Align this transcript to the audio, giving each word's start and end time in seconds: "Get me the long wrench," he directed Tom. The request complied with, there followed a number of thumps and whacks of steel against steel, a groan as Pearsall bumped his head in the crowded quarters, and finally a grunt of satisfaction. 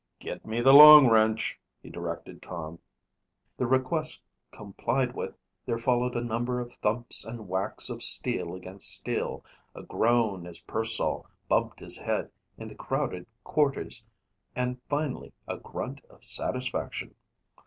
"Get 0.17 0.47
me 0.47 0.61
the 0.61 0.73
long 0.73 1.07
wrench," 1.11 1.59
he 1.79 1.91
directed 1.91 2.41
Tom. 2.41 2.79
The 3.57 3.67
request 3.67 4.23
complied 4.51 5.13
with, 5.13 5.35
there 5.67 5.77
followed 5.77 6.15
a 6.15 6.21
number 6.23 6.59
of 6.59 6.73
thumps 6.73 7.23
and 7.23 7.47
whacks 7.47 7.87
of 7.87 8.01
steel 8.01 8.55
against 8.55 8.95
steel, 8.95 9.45
a 9.75 9.83
groan 9.83 10.47
as 10.47 10.63
Pearsall 10.63 11.27
bumped 11.47 11.81
his 11.81 11.99
head 11.99 12.31
in 12.57 12.69
the 12.69 12.73
crowded 12.73 13.27
quarters, 13.43 14.03
and 14.55 14.81
finally 14.89 15.33
a 15.47 15.57
grunt 15.57 16.01
of 16.09 16.23
satisfaction. 16.23 17.13